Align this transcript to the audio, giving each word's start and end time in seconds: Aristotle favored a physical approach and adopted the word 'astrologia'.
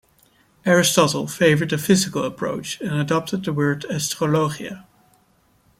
Aristotle 0.65 1.27
favored 1.27 1.71
a 1.71 1.77
physical 1.77 2.23
approach 2.23 2.81
and 2.81 2.93
adopted 2.99 3.45
the 3.45 3.53
word 3.53 3.83
'astrologia'. 3.87 4.83